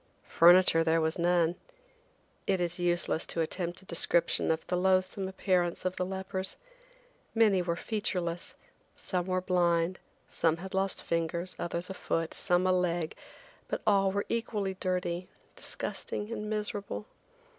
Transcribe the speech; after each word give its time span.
Furniture 0.27 0.83
there 0.83 0.99
was 0.99 1.19
none. 1.19 1.53
It 2.47 2.59
is 2.59 2.79
useless 2.79 3.27
to 3.27 3.41
attempt 3.41 3.83
a 3.83 3.85
description 3.85 4.49
of 4.49 4.65
the 4.65 4.75
loathsome 4.75 5.27
appearance 5.27 5.85
of 5.85 5.95
the 5.97 6.05
lepers. 6.07 6.57
Many 7.35 7.61
were 7.61 7.75
featureless, 7.75 8.55
some 8.95 9.27
were 9.27 9.41
blind, 9.41 9.99
some 10.27 10.57
had 10.57 10.73
lost 10.73 11.03
fingers, 11.03 11.55
others 11.59 11.87
a 11.87 11.93
foot, 11.93 12.33
some 12.33 12.65
a 12.65 12.71
leg, 12.71 13.13
but 13.67 13.83
all 13.85 14.11
were 14.11 14.25
equally 14.27 14.73
dirty, 14.73 15.27
disgusting 15.55 16.31
and 16.31 16.49
miserable. 16.49 17.05